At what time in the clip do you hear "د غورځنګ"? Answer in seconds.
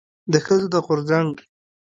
0.73-1.31